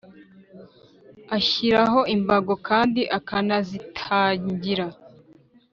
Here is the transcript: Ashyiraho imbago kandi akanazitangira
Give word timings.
Ashyiraho 1.37 1.99
imbago 2.15 2.53
kandi 2.67 3.01
akanazitangira 3.17 4.87